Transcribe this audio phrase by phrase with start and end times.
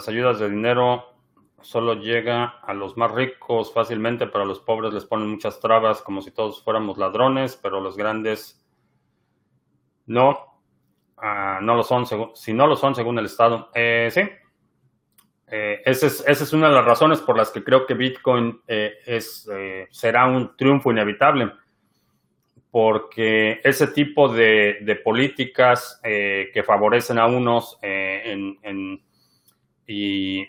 [0.00, 1.04] las ayudas de dinero
[1.60, 6.00] solo llega a los más ricos fácilmente, pero a los pobres les ponen muchas trabas,
[6.00, 8.66] como si todos fuéramos ladrones, pero los grandes
[10.06, 10.38] no,
[11.18, 13.68] ah, no lo son, si no lo son según el Estado.
[13.74, 14.22] Eh, sí,
[15.48, 19.46] eh, esa, es, una de las razones por las que creo que Bitcoin eh, es,
[19.90, 21.52] será un triunfo inevitable,
[22.70, 27.78] porque ese tipo de, políticas que favorecen a unos
[29.92, 30.46] y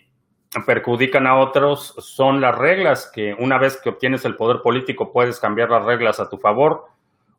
[0.68, 5.40] perjudican a otros son las reglas que una vez que obtienes el poder político puedes
[5.40, 6.86] cambiar las reglas a tu favor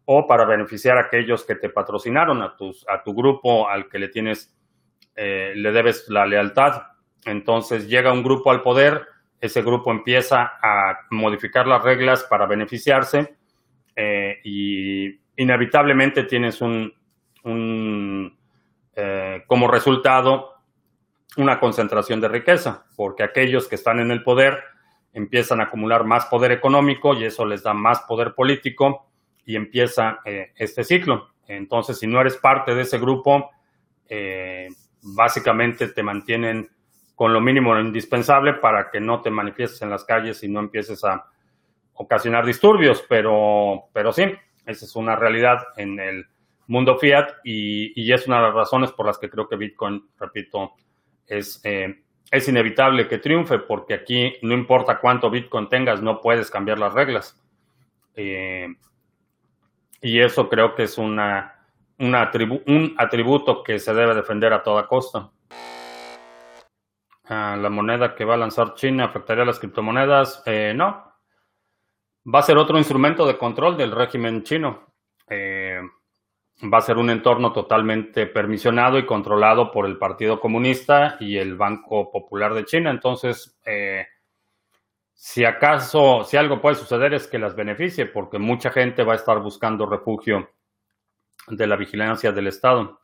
[0.05, 4.01] o para beneficiar a aquellos que te patrocinaron, a, tus, a tu grupo al que
[4.01, 4.53] le tienes,
[5.15, 6.83] eh, le debes la lealtad.
[7.25, 9.07] Entonces llega un grupo al poder,
[9.41, 13.37] ese grupo empieza a modificar las reglas para beneficiarse
[13.95, 16.93] eh, y inevitablemente tienes un,
[17.45, 18.37] un
[18.97, 20.52] eh, como resultado
[21.37, 24.63] una concentración de riqueza, porque aquellos que están en el poder
[25.13, 29.11] empiezan a acumular más poder económico y eso les da más poder político
[29.45, 31.31] y empieza eh, este ciclo.
[31.47, 33.51] Entonces, si no eres parte de ese grupo,
[34.09, 34.69] eh,
[35.03, 36.71] básicamente te mantienen
[37.15, 41.05] con lo mínimo indispensable para que no te manifiestes en las calles y no empieces
[41.05, 41.27] a
[41.95, 44.25] ocasionar disturbios, pero, pero sí,
[44.67, 46.27] esa es una realidad en el
[46.67, 50.09] mundo fiat y, y es una de las razones por las que creo que Bitcoin,
[50.19, 50.73] repito,
[51.27, 56.51] es, eh, es inevitable que triunfe porque aquí no importa cuánto Bitcoin tengas, no puedes
[56.51, 57.39] cambiar las reglas.
[58.15, 58.69] Eh,
[60.01, 61.67] y eso creo que es una,
[61.99, 65.31] un atributo que se debe defender a toda costa.
[67.25, 70.43] Ah, la moneda que va a lanzar China afectaría a las criptomonedas.
[70.47, 71.13] Eh, no.
[72.35, 74.93] Va a ser otro instrumento de control del régimen chino.
[76.63, 81.57] Va a ser un entorno totalmente permisionado y controlado por el Partido Comunista y el
[81.57, 82.91] Banco Popular de China.
[82.91, 84.07] Entonces, eh,
[85.13, 89.17] si acaso, si algo puede suceder es que las beneficie, porque mucha gente va a
[89.17, 90.51] estar buscando refugio
[91.49, 93.01] de la vigilancia del Estado.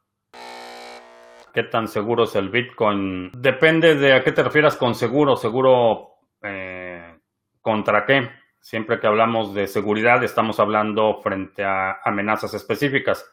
[1.52, 3.32] ¿Qué tan seguro es el Bitcoin?
[3.32, 5.36] Depende de a qué te refieras con seguro.
[5.36, 7.18] Seguro eh,
[7.60, 8.30] contra qué.
[8.60, 13.28] Siempre que hablamos de seguridad, estamos hablando frente a amenazas específicas.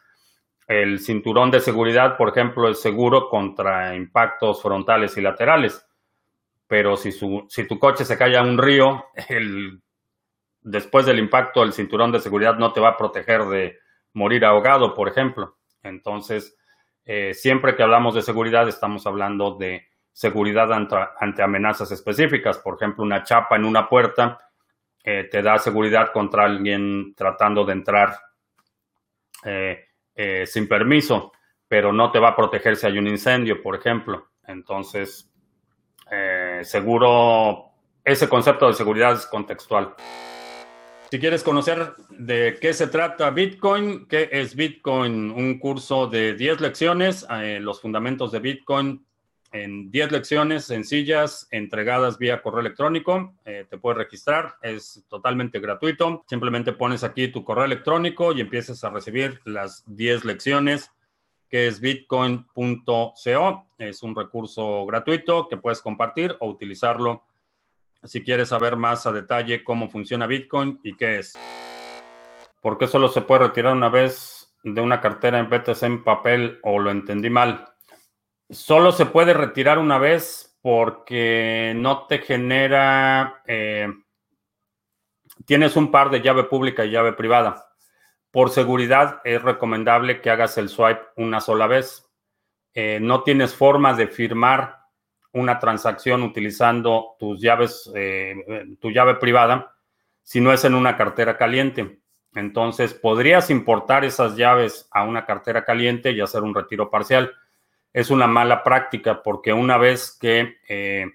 [0.66, 5.86] El cinturón de seguridad, por ejemplo, es seguro contra impactos frontales y laterales
[6.66, 9.80] pero si, su, si tu coche se cae a un río, el,
[10.60, 13.78] después del impacto el cinturón de seguridad no te va a proteger de
[14.14, 15.58] morir ahogado, por ejemplo.
[15.82, 16.56] Entonces,
[17.04, 22.58] eh, siempre que hablamos de seguridad, estamos hablando de seguridad ante, amenazas específicas.
[22.58, 24.38] Por ejemplo, una chapa en una puerta
[25.04, 28.18] eh, te da seguridad contra alguien tratando de entrar
[29.44, 29.85] eh,
[30.46, 31.32] sin permiso,
[31.68, 34.28] pero no te va a proteger si hay un incendio, por ejemplo.
[34.46, 35.30] Entonces,
[36.10, 37.72] eh, seguro,
[38.04, 39.94] ese concepto de seguridad es contextual.
[41.10, 46.60] Si quieres conocer de qué se trata Bitcoin, qué es Bitcoin, un curso de 10
[46.60, 49.06] lecciones, eh, los fundamentos de Bitcoin
[49.52, 53.34] en 10 lecciones sencillas entregadas vía correo electrónico.
[53.44, 56.24] Eh, te puedes registrar, es totalmente gratuito.
[56.28, 60.90] Simplemente pones aquí tu correo electrónico y empiezas a recibir las 10 lecciones
[61.48, 63.14] que es bitcoin.co.
[63.78, 67.22] Es un recurso gratuito que puedes compartir o utilizarlo
[68.06, 71.34] si quieres saber más a detalle cómo funciona Bitcoin y qué es.
[72.60, 76.58] ¿Por qué solo se puede retirar una vez de una cartera en BTC en papel
[76.62, 77.75] o lo entendí mal?
[78.50, 83.42] Solo se puede retirar una vez porque no te genera...
[83.46, 83.88] Eh,
[85.44, 87.66] tienes un par de llave pública y llave privada.
[88.30, 92.06] Por seguridad es recomendable que hagas el swipe una sola vez.
[92.74, 94.76] Eh, no tienes forma de firmar
[95.32, 98.34] una transacción utilizando tus llaves, eh,
[98.80, 99.74] tu llave privada,
[100.22, 102.00] si no es en una cartera caliente.
[102.34, 107.32] Entonces, podrías importar esas llaves a una cartera caliente y hacer un retiro parcial.
[107.96, 111.06] Es una mala práctica porque una vez que eh,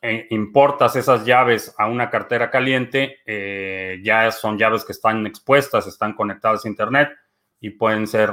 [0.00, 5.88] eh, importas esas llaves a una cartera caliente, eh, ya son llaves que están expuestas,
[5.88, 7.08] están conectadas a Internet
[7.58, 8.30] y pueden ser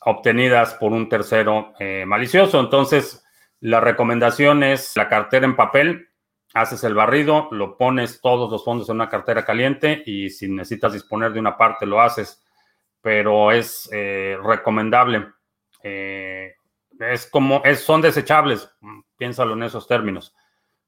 [0.00, 1.72] obtenidas por un tercero
[2.04, 2.60] malicioso.
[2.60, 3.24] Entonces,
[3.60, 6.10] la recomendación es la cartera en papel,
[6.52, 10.92] haces el barrido, lo pones todos los fondos en una cartera caliente y si necesitas
[10.92, 12.44] disponer de una parte lo haces,
[13.00, 13.88] pero es
[14.42, 15.32] recomendable
[15.84, 18.70] es como, es, son desechables,
[19.16, 20.34] piénsalo en esos términos.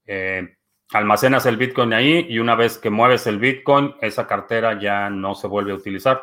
[0.07, 0.57] Eh,
[0.93, 5.35] almacenas el Bitcoin ahí y una vez que mueves el Bitcoin, esa cartera ya no
[5.35, 6.23] se vuelve a utilizar.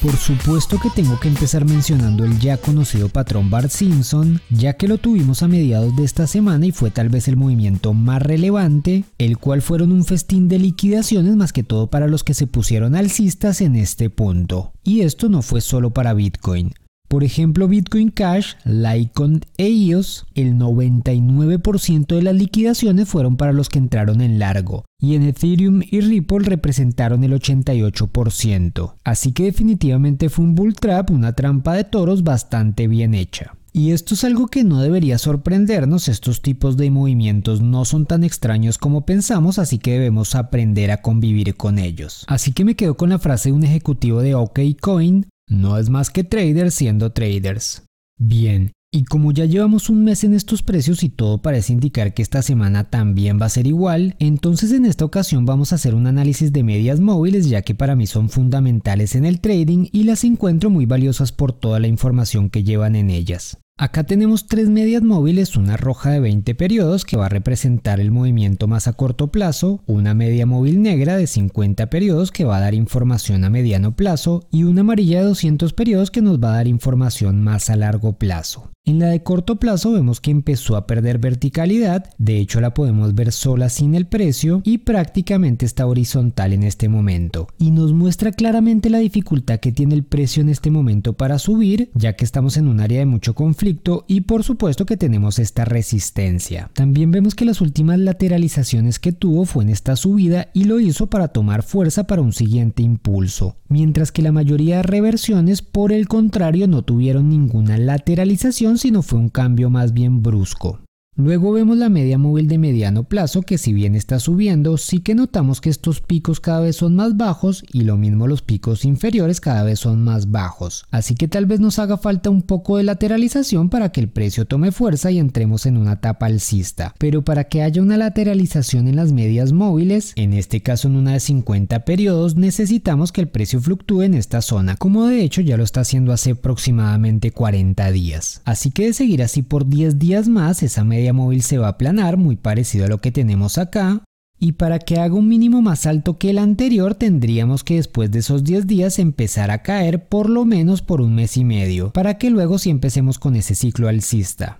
[0.00, 4.88] Por supuesto que tengo que empezar mencionando el ya conocido patrón Bart Simpson, ya que
[4.88, 9.04] lo tuvimos a mediados de esta semana y fue tal vez el movimiento más relevante,
[9.18, 12.94] el cual fueron un festín de liquidaciones más que todo para los que se pusieron
[12.94, 14.72] alcistas en este punto.
[14.82, 16.74] Y esto no fue solo para Bitcoin.
[17.14, 23.68] Por ejemplo, Bitcoin Cash, Litecoin e EOS, el 99% de las liquidaciones fueron para los
[23.68, 28.96] que entraron en largo, y en Ethereum y Ripple representaron el 88%.
[29.04, 33.54] Así que definitivamente fue un bull trap, una trampa de toros bastante bien hecha.
[33.72, 38.24] Y esto es algo que no debería sorprendernos, estos tipos de movimientos no son tan
[38.24, 42.24] extraños como pensamos, así que debemos aprender a convivir con ellos.
[42.26, 46.10] Así que me quedo con la frase de un ejecutivo de OKCoin, no es más
[46.10, 47.84] que traders siendo traders.
[48.18, 52.22] Bien, y como ya llevamos un mes en estos precios y todo parece indicar que
[52.22, 56.06] esta semana también va a ser igual, entonces en esta ocasión vamos a hacer un
[56.06, 60.22] análisis de medias móviles ya que para mí son fundamentales en el trading y las
[60.22, 63.58] encuentro muy valiosas por toda la información que llevan en ellas.
[63.76, 68.12] Acá tenemos tres medias móviles, una roja de 20 periodos que va a representar el
[68.12, 72.60] movimiento más a corto plazo, una media móvil negra de 50 periodos que va a
[72.60, 76.56] dar información a mediano plazo y una amarilla de 200 periodos que nos va a
[76.58, 78.73] dar información más a largo plazo.
[78.86, 83.14] En la de corto plazo vemos que empezó a perder verticalidad, de hecho la podemos
[83.14, 87.48] ver sola sin el precio y prácticamente está horizontal en este momento.
[87.58, 91.92] Y nos muestra claramente la dificultad que tiene el precio en este momento para subir,
[91.94, 95.64] ya que estamos en un área de mucho conflicto y por supuesto que tenemos esta
[95.64, 96.70] resistencia.
[96.74, 101.06] También vemos que las últimas lateralizaciones que tuvo fue en esta subida y lo hizo
[101.06, 106.06] para tomar fuerza para un siguiente impulso, mientras que la mayoría de reversiones por el
[106.06, 110.83] contrario no tuvieron ninguna lateralización sino fue un cambio más bien brusco.
[111.16, 115.14] Luego vemos la media móvil de mediano plazo que si bien está subiendo, sí que
[115.14, 119.40] notamos que estos picos cada vez son más bajos y lo mismo los picos inferiores
[119.40, 120.86] cada vez son más bajos.
[120.90, 124.44] Así que tal vez nos haga falta un poco de lateralización para que el precio
[124.46, 126.96] tome fuerza y entremos en una etapa alcista.
[126.98, 131.12] Pero para que haya una lateralización en las medias móviles, en este caso en una
[131.12, 135.56] de 50 periodos, necesitamos que el precio fluctúe en esta zona, como de hecho ya
[135.56, 138.42] lo está haciendo hace aproximadamente 40 días.
[138.44, 141.70] Así que de seguir así por 10 días más, esa media móvil se va a
[141.70, 144.02] aplanar, muy parecido a lo que tenemos acá.
[144.38, 148.18] Y para que haga un mínimo más alto que el anterior tendríamos que después de
[148.18, 152.18] esos 10 días empezar a caer por lo menos por un mes y medio, para
[152.18, 154.58] que luego sí empecemos con ese ciclo alcista.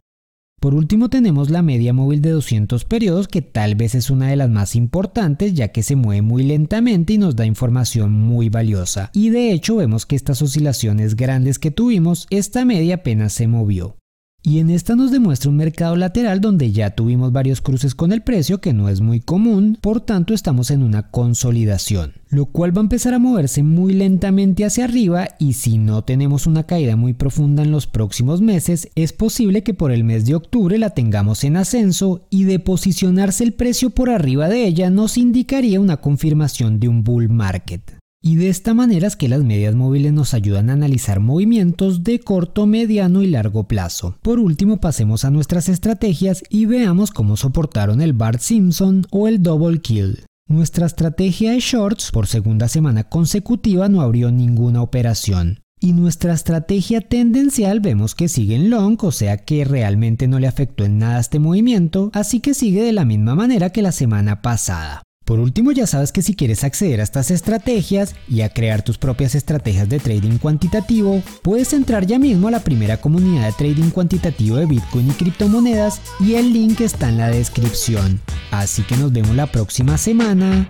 [0.64, 4.36] Por último tenemos la media móvil de 200 periodos que tal vez es una de
[4.36, 9.10] las más importantes ya que se mueve muy lentamente y nos da información muy valiosa.
[9.12, 13.98] Y de hecho vemos que estas oscilaciones grandes que tuvimos, esta media apenas se movió.
[14.46, 18.20] Y en esta nos demuestra un mercado lateral donde ya tuvimos varios cruces con el
[18.20, 22.82] precio que no es muy común, por tanto estamos en una consolidación, lo cual va
[22.82, 27.14] a empezar a moverse muy lentamente hacia arriba y si no tenemos una caída muy
[27.14, 31.42] profunda en los próximos meses, es posible que por el mes de octubre la tengamos
[31.44, 36.80] en ascenso y de posicionarse el precio por arriba de ella nos indicaría una confirmación
[36.80, 38.03] de un bull market.
[38.26, 42.20] Y de esta manera es que las medias móviles nos ayudan a analizar movimientos de
[42.20, 44.16] corto, mediano y largo plazo.
[44.22, 49.42] Por último, pasemos a nuestras estrategias y veamos cómo soportaron el Bart Simpson o el
[49.42, 50.24] Double Kill.
[50.48, 55.60] Nuestra estrategia de shorts por segunda semana consecutiva no abrió ninguna operación.
[55.78, 60.46] Y nuestra estrategia tendencial vemos que sigue en long, o sea que realmente no le
[60.46, 64.40] afectó en nada este movimiento, así que sigue de la misma manera que la semana
[64.40, 65.02] pasada.
[65.24, 68.98] Por último, ya sabes que si quieres acceder a estas estrategias y a crear tus
[68.98, 73.90] propias estrategias de trading cuantitativo, puedes entrar ya mismo a la primera comunidad de trading
[73.90, 78.20] cuantitativo de Bitcoin y criptomonedas y el link está en la descripción.
[78.50, 80.68] Así que nos vemos la próxima semana.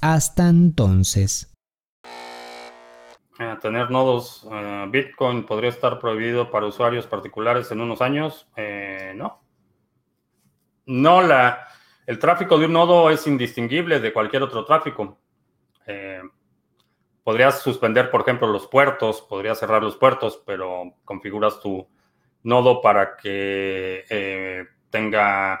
[0.00, 1.52] Hasta entonces.
[3.38, 8.48] Eh, tener nodos eh, Bitcoin podría estar prohibido para usuarios particulares en unos años.
[8.56, 9.42] Eh, no.
[10.86, 11.68] No la
[12.06, 15.18] el tráfico de un nodo es indistinguible de cualquier otro tráfico.
[15.86, 16.20] Eh,
[17.22, 21.86] podrías suspender, por ejemplo, los puertos, podrías cerrar los puertos, pero configuras tu
[22.42, 25.60] nodo para que eh, tenga,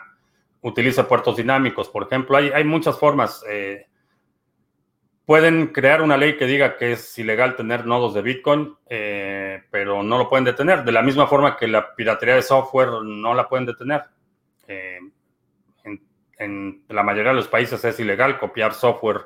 [0.62, 2.36] utilice puertos dinámicos, por ejemplo.
[2.36, 3.44] Hay, hay muchas formas.
[3.48, 3.86] Eh,
[5.24, 10.18] pueden crear una ley que diga que es ilegal tener nodos de Bitcoin, pero no
[10.18, 10.82] lo pueden detener.
[10.82, 14.02] De la misma forma que la piratería de software no la pueden detener
[16.44, 19.22] en la mayoría de los países es ilegal copiar software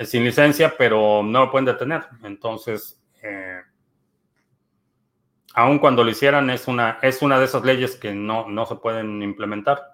[0.00, 2.04] sin licencia, pero no lo pueden detener.
[2.22, 3.60] Entonces, eh,
[5.54, 8.76] aun cuando lo hicieran, es una, es una de esas leyes que no, no se
[8.76, 9.93] pueden implementar.